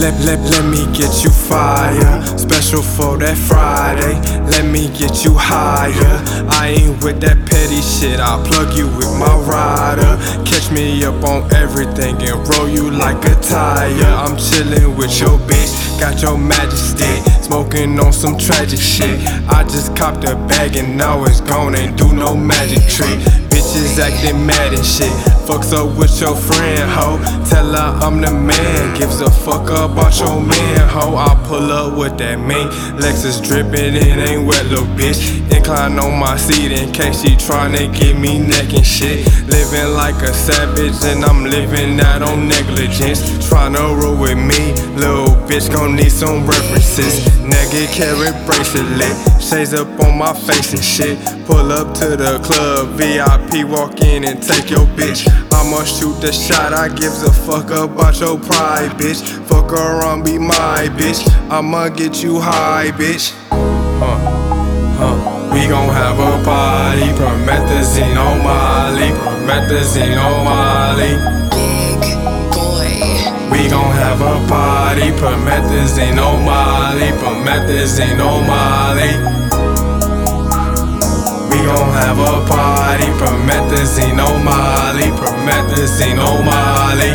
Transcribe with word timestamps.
let, 0.00 0.18
let, 0.24 0.40
let 0.50 0.64
me 0.64 0.86
get 0.96 1.22
you 1.22 1.30
fire. 1.30 2.22
Special 2.38 2.82
for 2.82 3.18
that 3.18 3.36
Friday. 3.36 4.14
Let 4.50 4.64
me 4.64 4.88
get 4.96 5.24
you 5.24 5.34
higher. 5.34 6.14
I 6.48 6.74
ain't 6.78 7.04
with 7.04 7.20
that 7.20 7.36
petty 7.46 7.82
shit. 7.82 8.18
I'll 8.18 8.44
plug 8.44 8.76
you 8.76 8.86
with 8.96 9.12
my 9.18 9.36
rider. 9.44 10.16
Catch 10.44 10.70
me 10.72 11.04
up 11.04 11.22
on 11.22 11.52
everything 11.54 12.16
and 12.22 12.48
roll 12.48 12.68
you 12.68 12.90
like 12.90 13.22
a 13.26 13.34
tire. 13.42 13.90
I'm 14.04 14.36
chillin' 14.36 14.96
with 14.96 15.20
your 15.20 15.38
bitch. 15.38 16.00
Got 16.00 16.22
your 16.22 16.38
majesty. 16.38 17.29
Smoking 17.50 17.98
on 17.98 18.12
some 18.12 18.38
tragic 18.38 18.78
shit. 18.78 19.18
I 19.48 19.64
just 19.64 19.96
copped 19.96 20.22
a 20.22 20.36
bag 20.46 20.76
and 20.76 20.96
now 20.96 21.24
it's 21.24 21.40
gone. 21.40 21.74
Ain't 21.74 21.98
do 21.98 22.12
no 22.12 22.36
magic 22.36 22.86
trick. 22.88 23.18
Bitches 23.50 23.98
acting 23.98 24.46
mad 24.46 24.72
and 24.72 24.86
shit. 24.86 25.10
Fucks 25.50 25.72
up 25.72 25.98
with 25.98 26.20
your 26.20 26.36
friend, 26.36 26.88
ho. 26.88 27.18
Tell 27.50 27.72
her 27.72 28.06
I'm 28.06 28.20
the 28.20 28.30
man. 28.30 28.96
Gives 28.96 29.20
a 29.20 29.28
fuck 29.28 29.68
about 29.68 30.16
your 30.20 30.40
man, 30.40 30.88
ho. 30.88 31.16
I 31.16 31.34
pull 31.48 31.72
up 31.72 31.98
with 31.98 32.18
that 32.18 32.38
mean. 32.38 32.68
Lexus 33.02 33.44
dripping, 33.44 33.96
it 33.96 34.16
ain't 34.28 34.46
wet, 34.46 34.66
little 34.66 34.86
bitch. 34.94 35.42
Incline 35.50 35.98
on 35.98 36.20
my 36.20 36.36
seat 36.36 36.70
in 36.70 36.92
case 36.92 37.22
she 37.22 37.34
tryna 37.34 37.92
get 37.92 38.16
me 38.16 38.38
neck 38.38 38.72
and 38.72 38.86
shit. 38.86 39.26
Living 39.48 39.92
like 39.94 40.22
a 40.22 40.32
savage, 40.32 41.02
and 41.02 41.24
I'm 41.24 41.42
living 41.42 41.98
out 41.98 42.22
on 42.22 42.46
negligence. 42.46 43.22
Tryna 43.50 44.00
roll 44.00 44.16
with 44.16 44.29
bitch 45.50 45.72
gon' 45.72 45.96
need 45.96 46.12
some 46.12 46.46
references. 46.46 47.26
Nigga 47.42 47.92
carry 47.92 48.30
bracelet, 48.46 49.42
shades 49.42 49.74
up 49.74 49.88
on 50.04 50.16
my 50.16 50.32
face 50.32 50.72
and 50.72 50.84
shit. 50.84 51.18
Pull 51.46 51.72
up 51.72 51.92
to 51.94 52.16
the 52.16 52.38
club, 52.38 52.90
VIP 52.94 53.68
walk 53.68 54.00
in 54.00 54.24
and 54.24 54.40
take 54.40 54.70
your 54.70 54.86
bitch. 54.94 55.26
I'ma 55.52 55.82
shoot 55.82 56.20
the 56.20 56.30
shot, 56.32 56.72
I 56.72 56.88
gives 56.88 57.22
a 57.24 57.32
fuck 57.32 57.70
about 57.70 58.20
your 58.20 58.38
pride, 58.38 58.92
bitch. 58.92 59.20
Fuck 59.48 59.72
around, 59.72 60.24
be 60.24 60.38
my 60.38 60.88
bitch. 60.98 61.20
I'ma 61.50 61.88
get 61.88 62.22
you 62.22 62.38
high, 62.40 62.92
bitch. 62.92 63.34
Huh, 63.50 64.18
huh. 64.98 65.50
We 65.52 65.66
gon' 65.66 65.88
have 65.88 66.18
a 66.20 66.44
party, 66.44 67.08
promethazine 67.18 68.16
on 68.16 68.38
Molly, 68.44 69.10
promethazine 69.18 70.16
on 70.16 70.44
Molly. 70.44 71.12
Big 71.50 72.00
boy. 72.54 73.50
We 73.50 73.68
gon' 73.68 73.82
have 73.82 73.88
a 73.88 73.98
party, 73.98 73.99
promethazine 75.20 76.18
on 76.18 76.42
Molly, 76.46 77.12
promethazine 77.20 78.18
on 78.20 78.46
Molly. 78.46 79.12
We 81.50 81.58
gon' 81.66 81.92
have 81.92 82.18
a 82.18 82.40
party, 82.48 83.04
promethazine 83.20 84.18
on 84.18 84.42
Molly, 84.42 85.10
promethazine 85.20 86.18
on 86.18 86.42
Molly. 86.48 87.12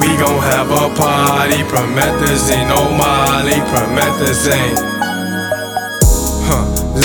We 0.00 0.16
gon' 0.18 0.42
have 0.42 0.70
a 0.72 0.92
party, 0.96 1.62
promethazine 1.70 2.70
on 2.76 2.96
Molly, 2.96 3.60
promethazine. 3.70 4.99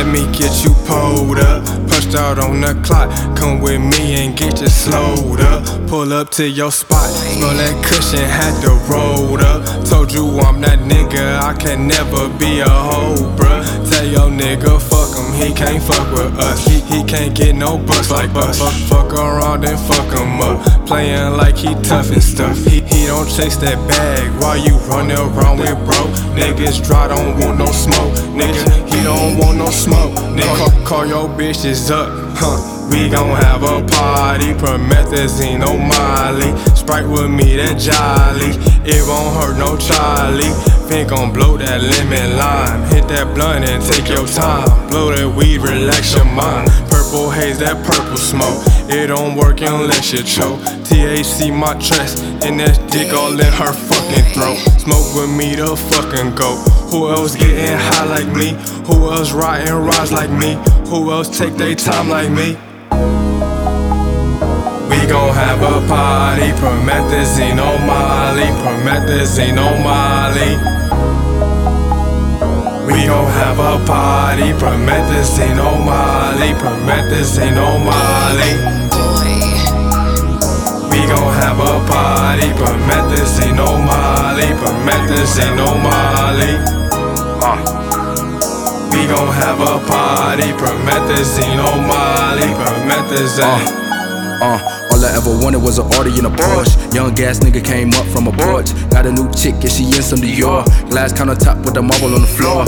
Let 0.00 0.08
me 0.08 0.24
get 0.32 0.64
you 0.64 0.72
pulled 0.86 1.38
up. 1.40 1.62
Punched 1.86 2.14
out 2.14 2.38
on 2.38 2.62
the 2.62 2.72
clock. 2.82 3.10
Come 3.36 3.60
with 3.60 3.82
me 3.82 4.14
and 4.14 4.34
get 4.34 4.58
you 4.58 4.68
slowed 4.68 5.40
up. 5.40 5.62
Pull 5.88 6.14
up 6.14 6.30
to 6.40 6.48
your 6.48 6.72
spot. 6.72 7.10
Smell 7.10 7.52
that 7.52 7.84
cushion, 7.84 8.24
had 8.24 8.58
to 8.62 8.70
roll 8.90 9.38
up. 9.38 9.84
Told 9.84 10.10
you 10.10 10.24
I'm 10.40 10.62
that 10.62 10.78
nigga. 10.78 11.38
I 11.40 11.52
can 11.52 11.86
never 11.86 12.30
be 12.38 12.60
a 12.60 12.68
hoe, 12.68 13.36
bruh. 13.36 13.62
Tell 13.90 14.06
your 14.06 14.30
nigga, 14.30 14.80
fuck. 14.80 15.09
He 15.40 15.54
can't 15.54 15.82
fuck 15.82 16.12
with 16.12 16.38
us. 16.38 16.66
He, 16.66 16.80
he 16.80 17.02
can't 17.04 17.34
get 17.34 17.56
no 17.56 17.78
bucks 17.78 18.10
like 18.10 18.28
us. 18.34 18.58
Fuck, 18.58 18.74
fuck 18.90 19.12
around 19.14 19.64
and 19.64 19.78
fuck 19.88 20.12
him 20.12 20.40
up. 20.40 20.86
Playing 20.86 21.36
like 21.36 21.56
he 21.56 21.74
tough 21.82 22.10
and 22.10 22.22
stuff. 22.22 22.56
He, 22.66 22.82
he 22.82 23.06
don't 23.06 23.26
chase 23.26 23.56
that 23.56 23.78
bag 23.88 24.28
while 24.42 24.58
you 24.58 24.76
running 24.90 25.16
around 25.16 25.58
with 25.58 25.76
bro. 25.86 25.96
Niggas 26.36 26.84
dry, 26.86 27.08
don't 27.08 27.38
want 27.38 27.58
no 27.58 27.66
smoke. 27.72 28.12
Nigga, 28.36 28.84
he 28.92 29.02
don't 29.02 29.38
want 29.38 29.56
no 29.56 29.70
smoke. 29.70 30.12
Nigga, 30.36 30.84
call, 30.84 30.86
call 30.86 31.06
your 31.06 31.28
bitches 31.30 31.90
up, 31.90 32.10
huh? 32.36 32.76
We 32.90 33.08
gon' 33.08 33.36
have 33.40 33.62
a 33.62 33.86
party, 33.86 34.52
promethazine 34.54 35.64
on 35.64 35.88
Molly. 35.88 36.52
Sprite 36.74 37.08
with 37.08 37.30
me, 37.30 37.56
that 37.56 37.78
jolly. 37.78 38.50
It 38.84 39.06
won't 39.06 39.32
hurt 39.36 39.56
no 39.56 39.78
Charlie. 39.78 40.79
Fin 40.90 41.06
gon' 41.06 41.32
blow 41.32 41.56
that 41.56 41.80
lemon 41.80 42.36
lime. 42.36 42.82
Hit 42.90 43.06
that 43.14 43.32
blunt 43.32 43.64
and 43.64 43.80
take 43.80 44.08
your 44.10 44.26
time. 44.26 44.66
Blow 44.90 45.14
that 45.14 45.36
weed, 45.36 45.58
relax 45.62 46.16
your 46.16 46.24
mind. 46.24 46.66
Purple 46.90 47.30
haze, 47.30 47.60
that 47.60 47.78
purple 47.86 48.18
smoke. 48.18 48.58
It 48.90 49.06
don't 49.06 49.36
work 49.36 49.62
unless 49.62 50.10
you 50.10 50.24
choke. 50.24 50.58
THC 50.90 51.54
my 51.54 51.78
chest, 51.78 52.24
and 52.42 52.58
that 52.58 52.74
dick 52.90 53.14
all 53.14 53.30
in 53.30 53.52
her 53.54 53.70
fucking 53.70 54.34
throat. 54.34 54.58
Smoke 54.82 55.14
with 55.14 55.30
me 55.30 55.54
the 55.54 55.78
fucking 55.94 56.34
go. 56.34 56.58
Who 56.90 57.06
else 57.08 57.36
getting 57.36 57.78
high 57.78 58.10
like 58.10 58.26
me? 58.34 58.58
Who 58.90 59.14
else 59.14 59.30
riding 59.30 59.72
rides 59.72 60.10
like 60.10 60.30
me? 60.30 60.58
Who 60.90 61.12
else 61.12 61.30
take 61.30 61.54
their 61.54 61.76
time 61.76 62.08
like 62.08 62.34
me? 62.34 62.58
We 64.90 65.06
gon' 65.06 65.38
have 65.38 65.62
a 65.62 65.86
party, 65.86 66.50
promethazine 66.58 67.62
on 67.62 67.78
Molly, 67.86 68.50
promethazine 68.58 69.54
on 69.54 69.84
Molly. 69.86 70.69
A 73.60 73.78
party, 73.86 74.52
promethazine 74.58 75.58
on 75.62 75.84
Molly, 75.84 76.52
promethazine 76.54 77.56
on 77.56 77.84
Molly. 77.84 78.52
We 80.90 81.06
gon' 81.06 81.32
have 81.34 81.60
a 81.60 81.78
party, 81.86 82.48
promethazine 82.58 83.58
on 83.60 83.84
Molly, 83.84 84.48
promethazine 84.60 85.60
on 85.60 85.82
Molly. 85.82 86.54
Uh. 87.44 87.58
We 88.92 89.06
gon' 89.06 89.32
have 89.34 89.60
a 89.60 89.78
party, 89.86 90.48
promethazine 90.58 91.60
on 91.62 91.86
Molly, 91.86 92.48
promethazine. 92.58 93.44
Uh, 93.44 93.76
Uh, 94.42 94.58
all 94.90 95.04
I 95.04 95.12
ever 95.14 95.36
wanted 95.44 95.60
was 95.60 95.78
an 95.78 95.84
Audi 95.94 96.18
in 96.18 96.24
a 96.24 96.30
Porsche. 96.30 96.94
Young 96.94 97.14
gas 97.14 97.40
nigga 97.40 97.62
came 97.62 97.92
up 97.92 98.06
from 98.06 98.26
a 98.26 98.32
porch. 98.32 98.72
Got 98.88 99.04
a 99.04 99.12
new 99.12 99.30
chick, 99.32 99.54
and 99.60 99.70
she 99.70 99.84
in 99.84 100.02
some 100.02 100.18
Dior. 100.18 100.64
Glass 100.88 101.12
countertop 101.12 101.62
with 101.62 101.74
the 101.74 101.82
marble 101.82 102.14
on 102.14 102.22
the 102.22 102.26
floor. 102.26 102.64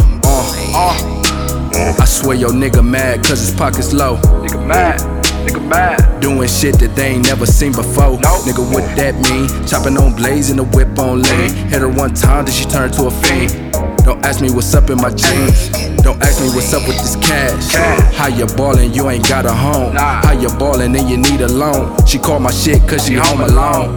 Uh. 0.74 1.98
I 2.00 2.04
swear 2.04 2.36
your 2.36 2.50
nigga 2.50 2.84
mad, 2.84 3.24
cause 3.24 3.40
his 3.40 3.54
pockets 3.54 3.92
low. 3.92 4.16
Nigga 4.16 4.66
mad, 4.66 5.00
nigga 5.46 5.68
mad. 5.68 6.20
Doing 6.20 6.48
shit 6.48 6.78
that 6.80 6.94
they 6.94 7.12
ain't 7.14 7.26
never 7.26 7.46
seen 7.46 7.72
before. 7.72 8.18
Nigga, 8.18 8.62
what 8.72 8.84
that 8.96 9.14
mean? 9.30 9.48
Chopping 9.66 9.96
on 9.96 10.14
blaze 10.14 10.50
and 10.50 10.58
the 10.58 10.64
whip 10.64 10.98
on 10.98 11.22
lean. 11.22 11.54
Hit 11.70 11.80
her 11.80 11.88
one 11.88 12.14
time, 12.14 12.44
then 12.44 12.54
she 12.54 12.64
turned 12.64 12.92
to 12.94 13.06
a 13.06 13.10
fiend. 13.10 13.72
Don't 14.04 14.24
ask 14.24 14.40
me 14.42 14.50
what's 14.50 14.74
up 14.74 14.90
in 14.90 14.96
my 14.96 15.10
jeans. 15.10 15.68
Don't 16.02 16.20
ask 16.22 16.40
me 16.40 16.48
what's 16.48 16.74
up 16.74 16.86
with 16.88 16.98
this 16.98 17.16
cash. 17.16 17.74
How 18.14 18.26
you 18.26 18.46
ballin', 18.56 18.92
you 18.92 19.08
ain't 19.08 19.28
got 19.28 19.46
a 19.46 19.52
home. 19.52 19.94
How 19.94 20.32
you 20.32 20.48
ballin', 20.58 20.94
and 20.96 21.08
you 21.08 21.16
need 21.16 21.40
a 21.40 21.48
loan. 21.48 21.96
She 22.06 22.18
call 22.18 22.40
my 22.40 22.50
shit 22.50 22.86
cause 22.88 23.06
she 23.06 23.14
home 23.14 23.40
alone. 23.40 23.96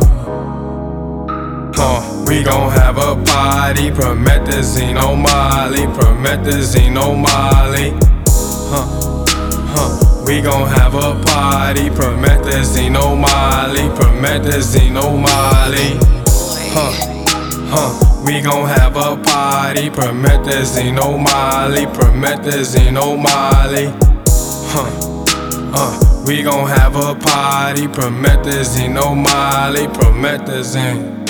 Huh, 1.75 2.01
we 2.27 2.43
gon' 2.43 2.71
have 2.71 2.97
a 2.97 3.15
party, 3.23 3.91
promethazine 3.91 4.97
on 5.01 5.21
Molly, 5.21 5.85
promethazine 5.95 6.97
on 6.97 7.21
Molly. 7.21 7.91
Huh, 8.71 9.25
huh, 9.73 10.23
we 10.25 10.41
gon' 10.41 10.67
have 10.67 10.95
a 10.95 11.21
party, 11.23 11.89
promethazine 11.89 12.97
on 12.99 13.21
Molly, 13.21 13.89
promethazine 13.95 14.97
on 15.01 15.21
Molly. 15.21 15.99
Huh, 16.73 16.91
huh, 17.69 18.23
we 18.25 18.41
gon' 18.41 18.67
have 18.67 18.95
a 18.95 19.15
party, 19.21 19.89
promethazine 19.89 20.99
on 20.99 21.23
Molly, 21.23 21.85
promethazine 21.85 22.99
on 22.99 23.21
Molly. 23.21 23.93
Huh, 24.73 24.89
uh, 25.75 26.23
we 26.25 26.41
gon' 26.41 26.67
have 26.67 26.95
a 26.95 27.13
party, 27.13 27.87
promethazine 27.87 28.99
on 28.99 29.21
Molly, 29.21 29.87
promethazine. 29.87 31.24